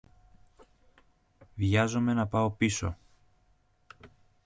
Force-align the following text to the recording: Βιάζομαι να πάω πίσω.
Βιάζομαι 1.55 2.13
να 2.13 2.27
πάω 2.27 2.51
πίσω. 2.51 2.97